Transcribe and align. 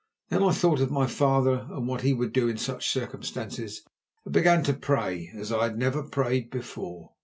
Then 0.29 0.41
I 0.41 0.51
thought 0.51 0.79
of 0.81 0.89
my 0.89 1.05
father 1.05 1.67
and 1.69 1.87
what 1.87 2.01
he 2.01 2.11
would 2.11 2.33
do 2.33 2.47
in 2.49 2.57
such 2.57 2.89
circumstances, 2.89 3.83
and 4.25 4.33
began 4.33 4.63
to 4.63 4.73
pray 4.73 5.29
as 5.35 5.51
I 5.51 5.65
had 5.65 5.77
never 5.77 6.01
prayed 6.01 6.49
before. 6.49 7.11